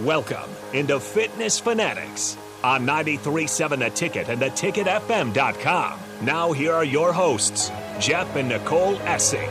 [0.00, 6.00] Welcome into Fitness Fanatics on 937 The Ticket and theticketfm.com.
[6.20, 9.48] Now, here are your hosts, Jeff and Nicole Essig.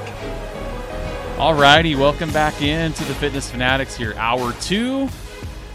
[1.39, 5.09] All righty, welcome back into the Fitness Fanatics here, hour two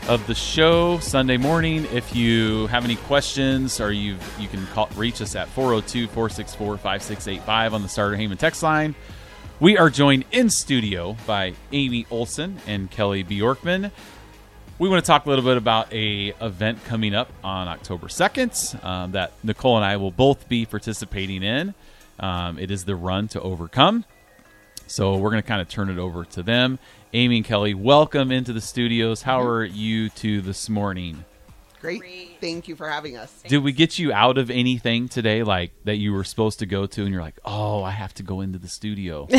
[0.06, 1.84] of the show Sunday morning.
[1.92, 7.82] If you have any questions or you you can call, reach us at 402-464-5685 on
[7.82, 8.94] the Starter Heyman text line.
[9.58, 13.90] We are joined in studio by Amy Olson and Kelly Bjorkman.
[14.80, 18.82] We want to talk a little bit about a event coming up on October 2nd
[18.82, 21.74] um, that Nicole and I will both be participating in.
[22.18, 24.06] Um, it is the Run to Overcome.
[24.86, 26.78] So we're going to kind of turn it over to them.
[27.12, 29.20] Amy and Kelly, welcome into the studios.
[29.20, 31.26] How are you two this morning?
[31.82, 32.38] Great.
[32.40, 33.30] Thank you for having us.
[33.46, 36.86] Did we get you out of anything today, like that you were supposed to go
[36.86, 39.28] to, and you're like, oh, I have to go into the studio?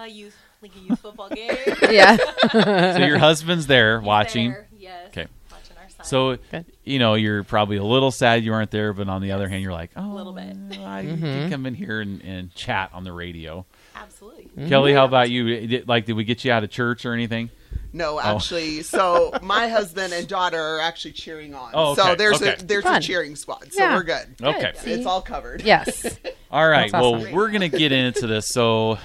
[0.00, 1.56] Uh, youth, like a youth football game.
[1.90, 2.16] Yeah.
[2.50, 4.50] so your husband's there watching.
[4.52, 5.06] There, yes.
[5.08, 5.26] Okay.
[5.50, 6.06] Watching our son.
[6.06, 6.66] So Good.
[6.84, 9.62] you know you're probably a little sad you aren't there, but on the other hand,
[9.62, 10.56] you're like, oh, little bit.
[10.80, 11.20] I Mm-hmm.
[11.22, 13.64] can come in here and, and chat on the radio.
[13.96, 14.68] absolutely.
[14.68, 15.66] Kelly, how about you?
[15.66, 17.50] Did- Like, did we get you out of church or anything?
[17.92, 21.70] No, actually, so my husband and daughter are actually cheering on.
[21.74, 22.54] Oh, okay, So there's okay.
[22.54, 22.96] a there's Fun.
[22.96, 23.72] a cheering squad.
[23.72, 23.96] So Yeah.
[23.96, 24.34] we're good.
[24.40, 24.72] Okay.
[24.76, 24.92] See?
[24.92, 25.62] It's all covered.
[25.62, 26.18] yes.
[26.52, 26.90] All right.
[26.92, 27.32] That's Well, awesome.
[27.32, 28.46] we're gonna get into this.
[28.46, 28.98] So,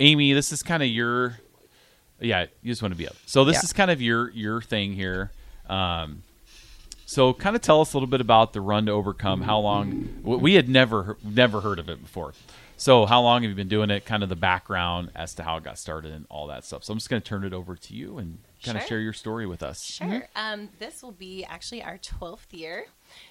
[0.00, 1.38] Amy, this is kind of your,
[2.18, 3.14] yeah, you just want to be up.
[3.26, 3.60] So this Yeah.
[3.64, 5.30] is kind of your your thing here.
[5.68, 6.22] Um,
[7.06, 9.42] so kind of tell us a little bit about the Run to Overcome.
[9.42, 12.34] How long we had never never heard of it before.
[12.76, 14.06] So how long have you been doing it?
[14.06, 16.82] Kind of the background as to how it got started and all that stuff.
[16.82, 19.12] So I'm just going to turn it over to you and kind of share your
[19.12, 19.84] story with us.
[19.84, 20.26] Sure.
[20.34, 22.86] Um, this will be actually our 12th year.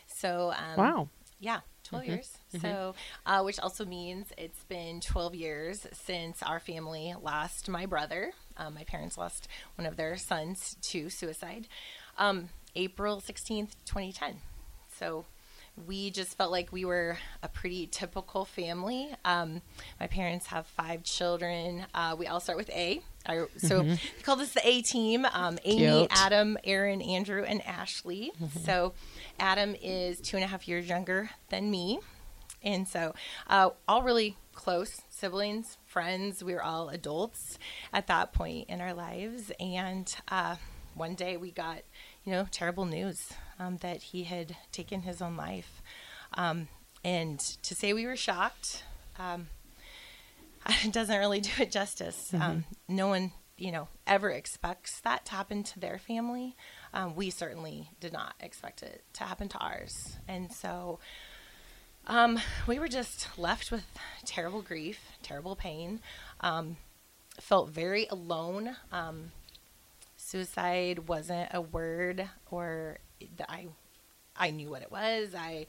[0.08, 1.10] So, um, Wow.
[1.40, 2.38] Yeah, 12 years.
[2.62, 2.96] So,
[3.26, 8.32] uh, which also means it's been 12 years since our family lost my brother.
[8.58, 11.68] Um, my parents lost one of their sons to suicide.
[12.18, 14.38] Um, April 16th, 2010.
[14.98, 15.26] So,
[15.88, 19.10] we just felt like we were a pretty typical family.
[19.24, 19.62] Um,
[20.00, 21.86] my parents have five children.
[21.94, 23.02] Uh, we all start with A.
[23.26, 25.26] Our, so they call this the A team.
[25.32, 26.08] Um, Amy.
[26.10, 28.32] Adam, Aaron, Andrew, and Ashley.
[28.64, 28.94] So
[29.40, 32.00] Adam is two and a half years younger than me.
[32.62, 33.14] And so,
[33.48, 36.44] uh, all really close siblings, friends.
[36.44, 37.58] We were all adults
[37.94, 39.52] at that point in our lives.
[39.60, 40.56] And uh,
[40.94, 41.80] one day we got,
[42.26, 45.82] you know, terrible news um, that he had taken his own life.
[46.34, 46.68] Um,
[47.04, 48.84] and to say we were shocked,
[49.18, 49.48] um,
[50.84, 52.34] it doesn't really do it justice.
[52.34, 56.56] Um, no one, you know, ever expects that to happen to their family.
[56.94, 60.18] Um, we certainly did not expect it to happen to ours.
[60.28, 61.00] And so
[62.08, 63.86] um, we were just left with
[64.26, 66.00] terrible grief, terrible pain.
[66.42, 66.78] Um,
[67.40, 68.76] felt very alone.
[68.92, 69.32] Um,
[70.18, 72.98] suicide wasn't a word or
[73.48, 73.68] I,
[74.36, 75.34] I knew what it was.
[75.36, 75.66] I,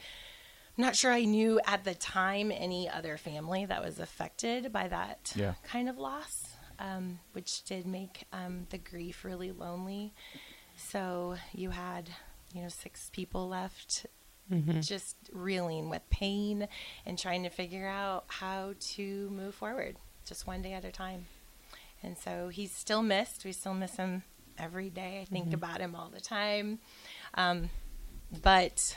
[0.80, 5.32] not sure I knew at the time any other family that was affected by that
[5.36, 5.54] Yeah.
[5.64, 6.48] kind of loss,
[6.78, 10.12] um, which did make um, the grief really lonely.
[10.76, 12.10] So you had,
[12.54, 14.06] you know, six people left
[14.80, 16.66] just reeling with pain
[17.06, 21.26] and trying to figure out how to move forward just one day at a time.
[22.02, 23.44] And so he's still missed.
[23.44, 24.24] We still miss him
[24.58, 25.20] every day.
[25.22, 26.80] I think about him all the time.
[27.34, 27.70] Um,
[28.42, 28.96] but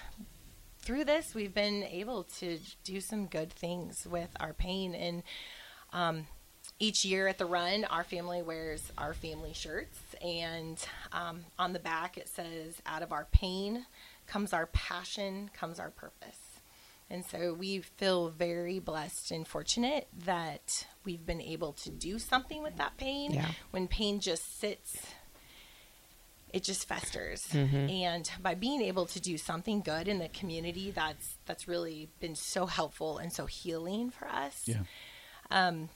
[0.84, 4.94] through this, we've been able to do some good things with our pain.
[4.94, 5.24] And
[5.94, 6.28] um,
[6.80, 9.98] each year at the run, our family wears our family shirts.
[10.22, 10.78] And
[11.12, 13.86] um, on the back, it says, Out of our pain
[14.28, 16.40] comes our passion, comes our purpose.
[17.10, 22.64] And so we feel very blessed and fortunate that we've been able to do something
[22.64, 23.34] with that pain.
[23.34, 23.52] Yeah.
[23.72, 24.98] When pain just sits
[26.54, 31.38] it just festers and by being able to do something good in the community that's
[31.46, 34.84] that's really been so helpful and so healing for us Yeah.
[35.52, 35.90] Um,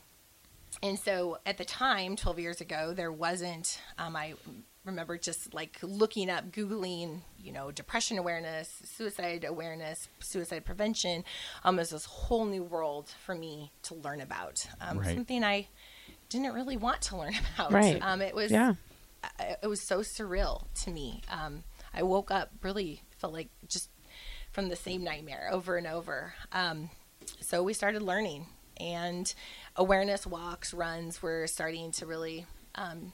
[0.84, 4.34] and so at the time 12 years ago there wasn't um, i
[4.86, 11.24] remember just like looking up googling you know depression awareness suicide awareness suicide prevention
[11.64, 15.16] um, as this whole new world for me to learn about um, Right.
[15.16, 15.68] something i
[16.30, 18.00] didn't really want to learn about Right.
[18.02, 18.74] um, it was Yeah.
[19.62, 21.22] It was so surreal to me.
[21.30, 23.90] Um, I woke up really felt like just
[24.52, 26.34] from the same nightmare over and over.
[26.52, 26.90] Um,
[27.42, 28.48] so we started learning,
[28.80, 29.34] and
[29.76, 33.12] awareness walks, runs were starting to really um,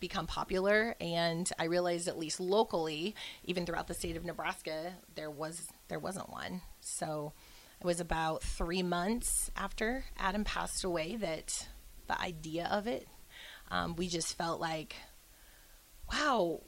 [0.00, 0.94] become popular.
[1.00, 3.14] And I realized, at least locally,
[3.44, 6.62] even throughout the state of Nebraska, there was there wasn't one.
[6.80, 7.32] So
[7.80, 11.68] it was about three months after Adam passed away that
[12.06, 13.06] the idea of it.
[13.70, 14.96] Um, we just felt like
[16.12, 16.60] wow,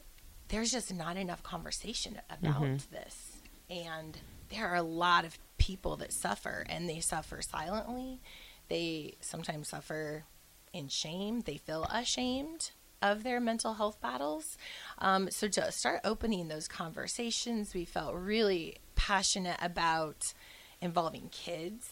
[0.49, 3.39] there's just not enough conversation about this.
[3.69, 4.19] And
[4.51, 8.21] there are a lot of people that suffer, and they suffer silently.
[8.69, 10.25] They sometimes suffer
[10.73, 11.43] in shame.
[11.43, 12.71] They feel ashamed
[13.03, 14.59] of their mental health battles.
[14.99, 20.35] Um, so to start opening those conversations, we felt really passionate about
[20.81, 21.91] involving kids.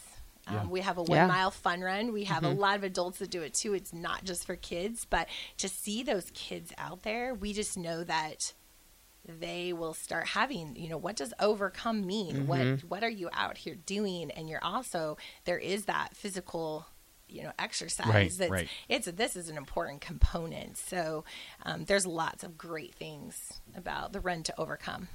[0.49, 0.65] Um, Yeah.
[0.67, 1.27] We have a one Yeah.
[1.27, 2.11] mile fun run.
[2.11, 3.73] We have a lot of adults that do it too.
[3.73, 8.03] It's not just for kids, but to see those kids out there, we just know
[8.03, 8.53] that
[9.27, 13.57] they will start having you know what does overcome mean what what are you out
[13.57, 16.87] here doing and you're also there is that physical
[17.27, 18.67] you know exercise Right, that's right.
[18.87, 21.25] it's this is an important component so
[21.63, 25.09] um, there's lots of great things about the run to overcome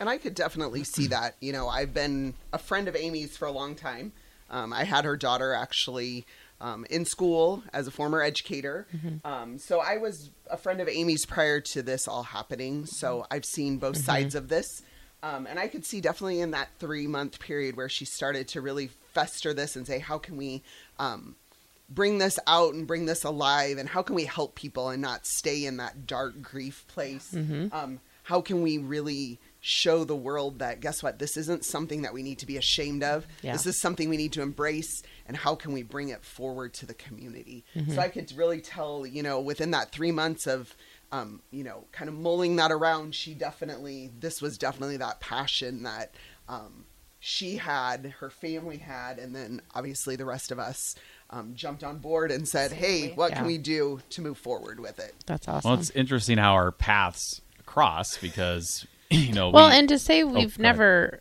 [0.00, 1.36] And I could definitely see that.
[1.40, 4.12] You know, I've been a friend of Amy's for a long time.
[4.50, 6.26] Um, I had her daughter actually
[6.60, 8.86] um, in school as a former educator.
[9.24, 12.86] Um, so I was a friend of Amy's prior to this all happening.
[12.86, 14.82] So I've seen both sides of this.
[15.22, 18.60] Um, and I could see definitely in that three month period where she started to
[18.60, 20.62] really fester this and say, how can we
[20.98, 21.34] um,
[21.90, 25.26] bring this out and bring this alive and how can we help people and not
[25.26, 27.32] stay in that dark grief place
[27.72, 32.14] um, how can we really show the world that guess what this isn't something that
[32.14, 33.52] we need to be ashamed of Yeah.
[33.52, 36.86] this is something we need to embrace and how can we bring it forward to
[36.86, 40.76] the community so i could really tell you know within that three months of
[41.10, 45.82] um, you know kind of mulling that around she definitely this was definitely that passion
[45.82, 46.12] that
[46.48, 46.84] um,
[47.20, 50.94] she had, her family had, and then obviously the rest of us
[51.30, 53.38] um, jumped on board and said, "Hey, what Yeah.
[53.38, 55.68] can we do to move forward with it?" That's awesome.
[55.68, 58.86] Well, it's interesting how our paths cross because
[59.28, 59.50] you know.
[59.50, 60.58] Well, we, and to say Oh, we've ahead.
[60.60, 61.20] never.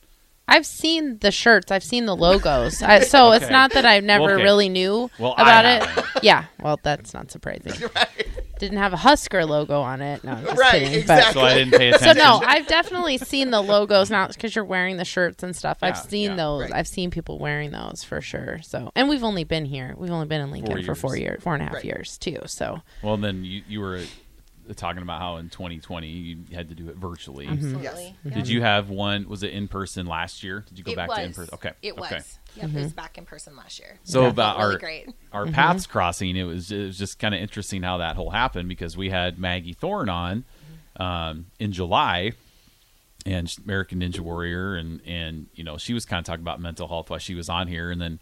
[0.50, 1.74] I've seen the shirts.
[1.74, 2.82] I've seen the logos.
[2.82, 4.44] I, so it's not that I never Okay.
[4.44, 6.06] really knew Well, about it.
[6.24, 6.46] Yeah.
[6.62, 7.74] Well, that's not surprising.
[8.60, 10.24] Didn't have a Husker logo on it.
[10.24, 10.94] No, I'm just Right, kidding.
[11.00, 11.34] exactly.
[11.42, 14.66] so I didn't pay But so no, I've definitely seen the logos now because you're
[14.66, 15.78] wearing the shirts and stuff.
[15.84, 16.36] I've seen yeah.
[16.38, 16.62] those.
[16.64, 16.74] Right.
[16.74, 18.60] I've seen people wearing those for sure.
[18.64, 19.94] So, and we've only been here.
[19.96, 21.44] We've only been in Lincoln for four years.
[21.44, 21.86] four and a half Right.
[21.86, 22.40] years too.
[22.48, 24.02] So Well, then you you were
[24.76, 27.48] talking about how in 2020 you had to do it virtually.
[27.48, 27.76] Mm-hmm.
[27.76, 29.28] absolutely Did you have one?
[29.30, 30.64] Was it in person last year?
[30.68, 31.54] Did you go it back was to in person?
[31.56, 32.22] Okay, it was okay.
[32.56, 35.10] Yep, it was back in person last year So It about felt really our great
[35.32, 35.54] our Mm-hmm.
[35.54, 38.98] paths crossing, it was it was just kind of interesting how that whole happened because
[38.98, 40.46] we had Maggie Thorne on
[40.98, 42.32] um, in July,
[43.26, 46.88] and American Ninja Warrior, and and you know she was kind of talking about mental
[46.88, 48.20] health while she was on here, and then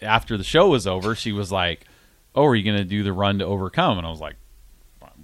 [0.00, 1.84] after the show was over, she was like,
[2.34, 4.34] "Oh, are you going to do the run to overcome?" And I was like,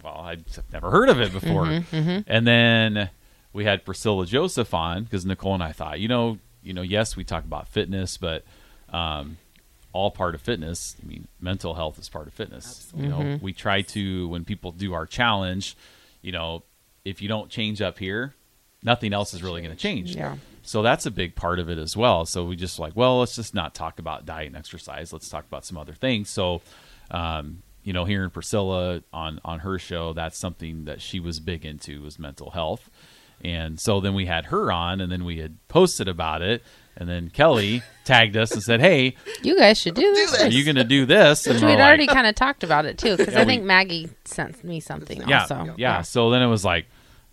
[0.02, 3.10] "Well, I've never heard of it before." Mm-hmm, And then
[3.52, 7.16] we had Priscilla Joseph on because Nicole and I thought, you know, you know, yes,
[7.16, 8.44] we talk about fitness, but
[8.92, 9.38] um,
[9.92, 10.96] all part of fitness.
[11.02, 12.92] I mean, mental health is part of fitness.
[12.96, 13.10] You Mm-hmm.
[13.32, 15.76] know, we try to when people do our challenge,
[16.22, 16.62] you know,
[17.04, 18.34] if you don't change up here,
[18.82, 20.14] nothing else is really going to change.
[20.14, 20.36] Yeah.
[20.62, 22.26] So that's a big part of it as well.
[22.26, 25.12] So we just like, well, let's just not talk about diet and exercise.
[25.12, 26.28] Let's talk about some other things.
[26.28, 26.60] So,
[27.10, 31.64] um, you know, hearing Priscilla on on her show, that's something that she was big
[31.64, 32.90] into was mental health.
[33.42, 36.62] And so then we had her on, and then we had posted about it,
[36.96, 40.42] and then Kelly tagged us and said, "Hey, you guys should do this.
[40.42, 42.62] are you going to do this?" And Which we're we'd like, already kind of talked
[42.62, 45.74] about it too, because Yeah, I we- think Maggie sent me something yeah, also.
[45.78, 46.86] yeah, So then it was like,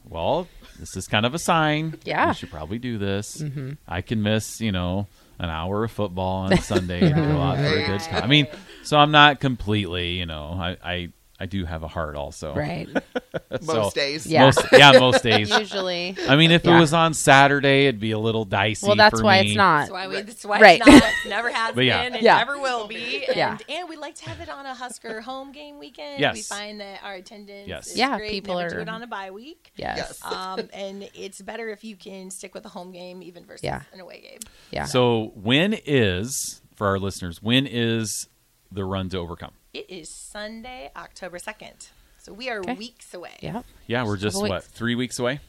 [0.08, 0.48] well,
[0.80, 2.00] this is kind of a sign.
[2.06, 2.28] Yeah.
[2.30, 3.42] we should probably do this.
[3.42, 3.72] Mm-hmm.
[3.88, 5.08] I can miss, you know,
[5.40, 8.24] an hour of football on Sunday and go out for a good time.
[8.24, 8.48] I mean,
[8.84, 12.56] so I'm not completely, you know, I I, I do have a heart also.
[12.56, 12.88] Right.
[13.52, 14.46] Most So- days, Yeah.
[14.46, 15.50] Most, yeah, most days.
[15.50, 16.16] Usually.
[16.30, 16.78] I mean, if Yeah.
[16.78, 18.88] it was on Saturday, it'd be a little dicey.
[18.88, 19.48] Well, that's for why me.
[19.50, 19.80] it's not.
[19.82, 20.22] That's why we.
[20.22, 20.80] That's why Right.
[20.80, 21.04] it's not.
[21.04, 22.04] It's never has But yeah.
[22.06, 22.16] been.
[22.16, 22.38] It Yeah.
[22.38, 23.26] never will be.
[23.28, 23.58] And, Yeah.
[23.68, 26.22] and we like to have it on a Husker home game weekend.
[26.22, 26.36] Yes.
[26.36, 27.88] We find that our attendance Yes.
[27.88, 28.32] is Yeah, great.
[28.32, 29.72] people Never do are- it on a bye week.
[29.76, 29.98] Yes.
[29.98, 30.34] Yes.
[30.34, 33.82] Um, and it's better if you can stick with a home game even versus Yeah.
[33.94, 34.40] an away game.
[34.72, 34.86] Yeah.
[34.86, 37.42] So when is for our listeners?
[37.42, 38.30] When is
[38.72, 39.52] the run to overcome?
[39.76, 41.90] It is Sunday, October second.
[42.18, 42.76] So we are Okay.
[42.76, 43.36] weeks away.
[43.42, 43.62] yeah.
[43.88, 44.68] Yeah, we're just what weeks.
[44.68, 45.42] three weeks away,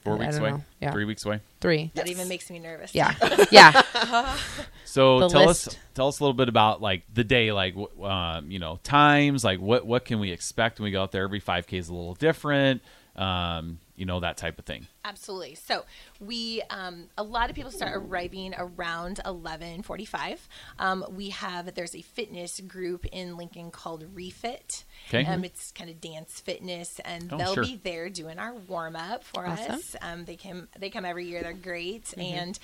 [0.00, 0.64] 4 I- I weeks don't away, know.
[0.80, 0.90] Yeah.
[0.90, 1.40] three weeks away.
[1.60, 1.92] Three.
[1.94, 2.94] That even makes me nervous.
[2.96, 3.14] Yeah.
[3.52, 3.80] Yeah.
[4.84, 8.50] So The tell us tell us a little bit about like the day, like um,
[8.50, 11.22] you know times, like what what can we expect when we go out there?
[11.22, 12.82] Every five k is a little different,
[13.16, 14.86] um, you know that type of thing.
[15.04, 15.54] Absolutely.
[15.56, 15.84] So
[16.20, 20.46] we, um, a lot of people start arriving around eleven forty-five.
[20.78, 24.84] Um, we have there's a fitness group in Lincoln called Refit.
[25.08, 25.26] Okay.
[25.26, 27.64] Um, it's kind of dance fitness, and Oh, they'll sure.
[27.64, 29.74] be there doing our warm up for Awesome.
[29.74, 29.96] us.
[30.00, 31.42] Um, they come they come every year.
[31.42, 32.58] They're great, and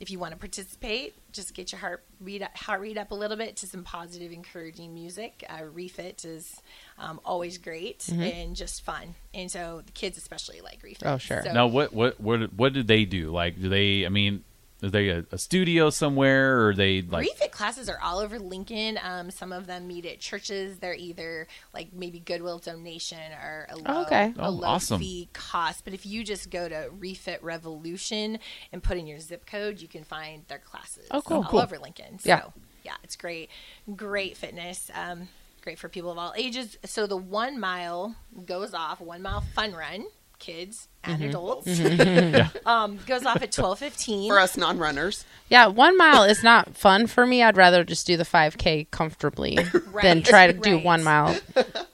[0.00, 3.36] if you want to participate, just get your heart read heart rate up a little
[3.36, 5.44] bit to some positive, encouraging music.
[5.48, 6.60] Uh, refit is
[6.98, 8.22] um, always great Mm-hmm.
[8.22, 11.06] and just fun, and so the kids especially like refit.
[11.06, 11.42] Oh, sure.
[11.42, 13.30] So, Now, what what what what did they do?
[13.30, 14.04] Like, do they?
[14.06, 14.44] I mean,
[14.82, 17.26] is they a, a studio somewhere, or they like?
[17.26, 18.98] refit classes are all over Lincoln.
[19.02, 20.78] Um, some of them meet at churches.
[20.78, 24.34] They're either like maybe Goodwill donation or a low, okay.
[24.38, 25.00] a Oh, low awesome.
[25.00, 25.84] fee cost.
[25.84, 28.38] But if you just go to Refit Revolution
[28.72, 31.38] and put in your zip code, you can find their classes Oh, cool.
[31.38, 31.60] all Cool.
[31.60, 32.18] over Lincoln.
[32.18, 32.42] So Yeah.
[32.84, 33.48] yeah, it's great,
[33.94, 34.90] great fitness.
[34.94, 35.28] Um,
[35.62, 36.76] great for people of all ages.
[36.84, 38.14] So the one mile
[38.44, 40.06] goes off, one mile fun run,
[40.38, 42.40] kids and Mm-hmm.
[42.44, 42.60] adults.
[42.66, 44.30] um, goes off at twelve fifteen.
[44.30, 47.42] For us non-runners, Yeah, one mile is not fun for me.
[47.42, 49.58] I'd rather just do the 5K comfortably
[50.02, 51.36] than try to do one mile.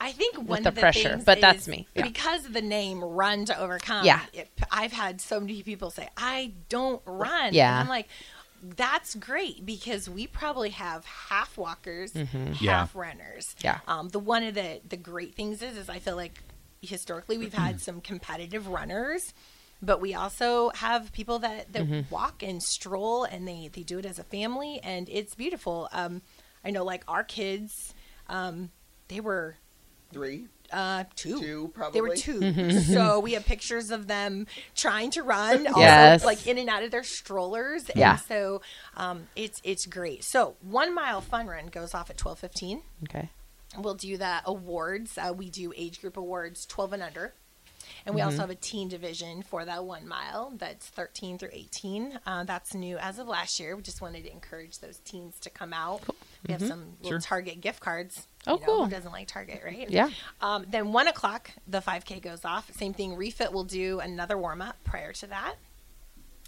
[0.00, 1.86] I think one the of the pressure, things but that's me.
[1.94, 2.02] Yeah.
[2.06, 4.20] because of the name "Run to Overcome." Yeah.
[4.32, 7.70] it, I've had so many people say, "I don't run." Yeah.
[7.72, 8.08] and I'm like,
[8.76, 12.86] that's great because we probably have half walkers, half Yeah.
[12.94, 13.56] runners.
[13.58, 13.66] Mm-hmm.
[13.66, 13.78] Yeah.
[13.88, 16.40] Um, the one of the the great things is, is I feel like
[16.82, 19.32] historically we've had some competitive runners.
[19.84, 22.14] But we also have people that, that Mm-hmm.
[22.14, 25.88] walk and stroll, and they, they do it as a family, and it's beautiful.
[25.92, 26.22] Um,
[26.64, 27.92] I know, like our kids,
[28.28, 28.70] um,
[29.08, 29.56] they were
[30.12, 31.40] three, uh, two.
[31.40, 32.16] two, They were probably.
[32.16, 34.46] 2 so we have pictures of them
[34.76, 36.24] trying to run, also, Yes.
[36.24, 37.90] like in and out of their strollers.
[37.96, 38.12] Yeah.
[38.12, 38.62] And so
[38.96, 40.22] um, it's it's great.
[40.22, 42.82] So one mile fun run goes off at twelve fifteen.
[43.02, 43.30] Okay.
[43.78, 45.16] We'll do the awards.
[45.16, 47.32] Uh, we do age group awards twelve and under.
[48.06, 48.28] And we Mm-hmm.
[48.30, 52.18] also have a teen division for that one mile that's 13 through 18.
[52.26, 53.76] Uh, that's new as of last year.
[53.76, 56.00] We just wanted to encourage those teens to come out.
[56.46, 57.20] We have some little Sure.
[57.20, 58.26] Target gift cards.
[58.46, 58.50] Mm-hmm.
[58.50, 58.84] Oh, You know, cool.
[58.86, 59.88] Who doesn't like Target, right?
[59.90, 60.08] Yeah.
[60.40, 62.72] Um, then one o'clock, the 5K goes off.
[62.72, 63.14] Same thing.
[63.16, 65.54] Refit will do another warm up prior to that.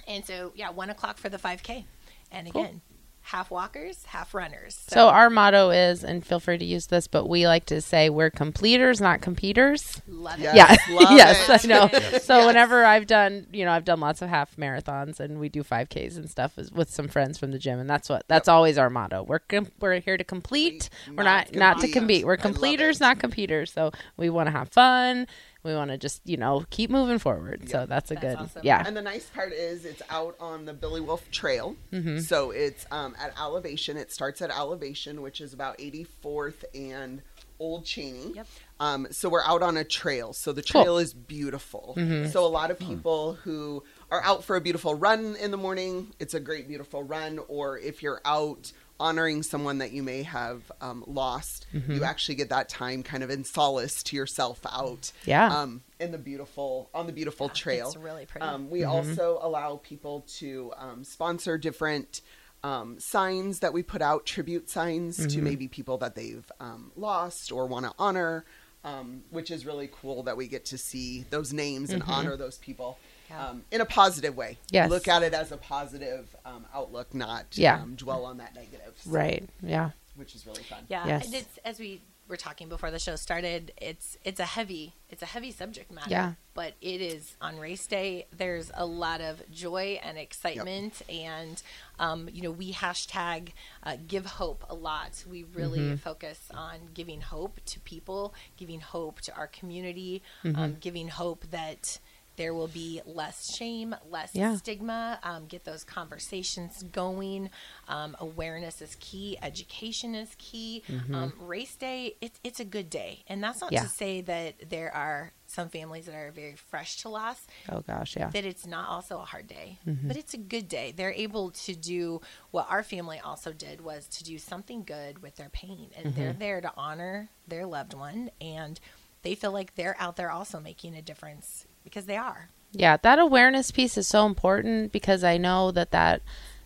[0.09, 1.85] And so, yeah, one o'clock for the 5K.
[2.33, 2.81] And Cool.
[3.25, 4.79] Again, half walkers, half runners.
[4.89, 8.11] So our motto is, and feel free to use this, but we like to say
[8.11, 10.03] we're completers, not competers.
[10.07, 10.55] love it.
[10.55, 10.79] Yes.
[10.89, 11.65] yeah, love yes, it.
[11.65, 12.19] I know.
[12.25, 15.63] So whenever I've done, you know, I've done lots of half marathons, and we do
[15.63, 18.79] 5Ks and stuff with- with some friends from the gym, and that's what that's always
[18.79, 19.23] our motto.
[19.23, 20.89] We're com- we're here to complete.
[21.09, 21.93] We're not not not to compete.
[21.95, 22.25] compete.
[22.27, 23.73] We're completers, not competers.
[23.73, 25.27] So we want to have fun.
[25.65, 27.69] We want to just you know keep moving forward.
[27.71, 28.61] So that's a That's good awesome.
[28.65, 28.85] yeah.
[28.87, 31.75] And the nice part is it's out on the Billy Wolff Trail.
[31.93, 32.19] Mm-hmm.
[32.19, 33.97] So it's um, at Elevation.
[33.97, 37.23] It starts at Elevation, which is about 84th and
[37.59, 38.33] Old Cheney.
[38.35, 38.47] Yep.
[38.81, 40.33] Um, so we're out on a trail.
[40.33, 40.81] So the Cool.
[40.81, 40.85] Mm-hmm.
[40.85, 41.95] trail is beautiful.
[42.31, 46.13] So a lot of people who are out for a beautiful run in the morning,
[46.19, 47.39] it's a great, beautiful run.
[47.49, 51.93] Or if you're out honoring someone that you may have um, lost, Mm-hmm.
[51.95, 55.11] you actually get that time kind of in solace to yourself out.
[55.25, 55.49] Yeah.
[55.53, 57.87] Um, in the beautiful on the beautiful trail.
[57.89, 58.47] it's really pretty.
[58.47, 62.21] Um, we also allow people to um, sponsor different
[62.63, 67.53] um, signs that we put out, tribute signs to maybe people that they've um, lost
[67.53, 68.45] or want to honor,
[68.85, 72.57] um, which is really cool that we get to see those names and honor those
[72.59, 72.99] people.
[73.31, 73.49] Yeah.
[73.49, 74.59] Um, in a positive way.
[74.71, 74.91] Yes.
[74.91, 77.81] Look at it as a positive um, outlook, not Yeah.
[77.81, 78.95] um, dwell on that negative.
[78.97, 79.49] So- Right.
[79.63, 79.91] Yeah.
[80.17, 80.85] Which is really fun.
[80.89, 81.25] Yeah, Yes.
[81.27, 83.73] and it's as we were talking before the show started.
[83.83, 86.11] It's it's a heavy it's a heavy subject matter.
[86.11, 86.33] Yeah.
[86.55, 88.27] but it is on race day.
[88.35, 91.61] There's a lot of joy and excitement, and
[91.99, 93.53] um, you know we hashtag
[93.83, 95.25] uh, give hope a lot.
[95.29, 95.97] We really Mm-hmm.
[95.97, 100.59] focus on giving hope to people, giving hope to our community, Mm-hmm.
[100.63, 101.99] um, giving hope that.
[102.37, 104.57] There will be less shame, less Yeah.
[104.57, 105.19] stigma.
[105.23, 107.51] Um, get those conversations going.
[107.89, 109.39] Um, awareness is key.
[109.43, 110.83] Education is key.
[111.13, 113.83] Um, race day, it's it's a good day, and that's not Yeah.
[113.83, 117.47] to say that there are some families that are very fresh to loss.
[117.69, 118.17] Oh gosh.
[118.17, 118.31] Yeah.
[118.31, 120.93] That it's not also a hard day, but it's a good day.
[120.93, 125.37] They're able to do what our family also did was to do something good with
[125.37, 128.81] their pain, and they're there to honor their loved one, and
[129.23, 132.49] they feel like they're out there also making a difference because they are.
[132.73, 136.23] Yeah, that awareness piece is so important because I know that that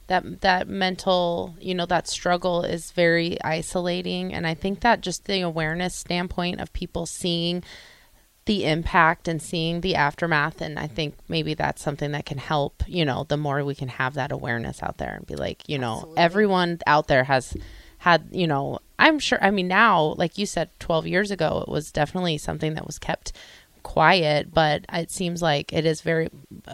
[0.07, 5.27] that that mental, you know, that struggle is very isolating and I think that just
[5.27, 7.63] the awareness standpoint of people seeing
[8.47, 12.83] the impact and seeing the aftermath and I think maybe that's something that can help,
[12.87, 15.79] you know, the more we can have that awareness out there and be like, you
[15.79, 16.23] know, Absolutely.
[16.23, 17.55] everyone out there has
[17.99, 21.71] had, you know, I'm sure I mean now, like you said 12 years ago, it
[21.71, 23.33] was definitely something that was kept
[23.89, 26.29] quiet, but it seems like it is very,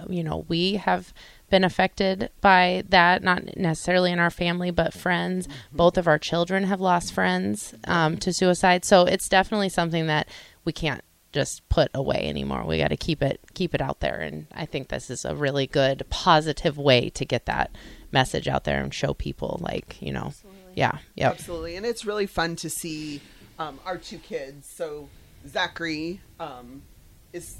[0.08, 1.14] you know, we have
[1.48, 5.46] been affected by that, not necessarily in our family, but friends.
[5.70, 8.84] Both of our children have lost friends um, to suicide.
[8.84, 10.28] So it's definitely something that
[10.64, 12.64] we can't just put away anymore.
[12.66, 15.36] We got to keep it keep it out there, and I think this is a
[15.36, 17.70] really good positive way to get that
[18.10, 20.32] message out there and show people like you know,
[20.74, 21.30] yeah, Yeah.
[21.30, 23.20] Absolutely, and it's really fun to see
[23.58, 24.68] um, our two kids.
[24.68, 25.08] So
[25.46, 26.82] Zachary um,
[27.34, 27.58] is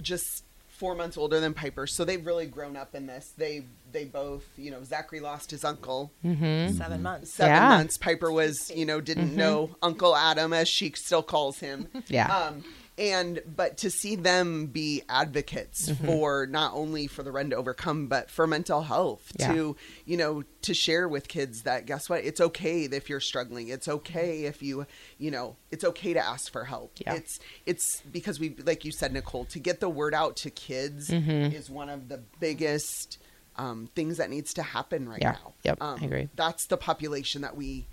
[0.00, 3.32] just four months older than Piper, so they've really grown up in this.
[3.36, 6.76] They they both, you know, Zachary lost his uncle mm-hmm.
[6.76, 7.02] Seven mm-hmm.
[7.02, 7.32] months.
[7.32, 7.68] seven Yeah.
[7.68, 7.96] months.
[7.96, 9.38] Piper was, you know, didn't mm-hmm.
[9.38, 11.88] know Uncle Adam as she still calls him.
[12.08, 12.26] Yeah.
[12.36, 12.64] Um,
[12.96, 18.06] and but to see them be advocates for not only for the run to overcome,
[18.06, 19.52] but for mental health, Yeah.
[19.52, 23.68] to you know, to share with kids that guess what, it's okay if you're struggling.
[23.68, 24.86] It's okay if you,
[25.18, 26.92] you know, it's okay to ask for help.
[26.98, 27.14] Yeah.
[27.14, 31.10] It's it's because we, like you said, Nicole, to get the word out to kids
[31.10, 33.18] is one of the biggest
[33.56, 35.32] um, things that needs to happen right Yeah.
[35.32, 35.52] now.
[35.64, 36.28] Yep, I Um, agree.
[36.36, 37.86] That's the population that we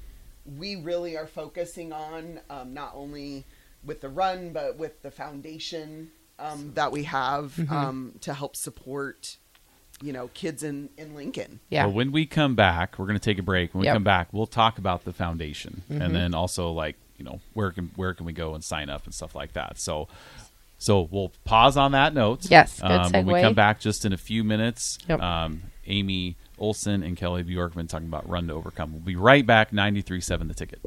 [0.58, 3.46] we really are focusing on, um, not only
[3.84, 7.74] with the run, but with the foundation um, that we have Mm-hmm.
[7.74, 9.38] um, to help support,
[10.02, 11.60] you know, kids in in Lincoln.
[11.70, 13.74] yeah, Well, when we come back, we're going to take a break.
[13.74, 13.92] When we Yep.
[13.92, 13.96] Mm-hmm.
[13.98, 17.92] come back, we'll talk about the foundation, and then also like you know where can
[17.96, 19.78] where can we go and sign up and stuff like that.
[19.80, 20.08] So,
[20.80, 22.50] so we'll pause on that note.
[22.50, 25.22] Yes, good Um, when we come back, just in a few minutes, Yep.
[25.22, 28.94] um, Amy Olson and Kelly Bjorkman talking about Run to Overcome.
[28.94, 29.72] We'll be right back.
[29.72, 30.80] 93.7 The Ticket.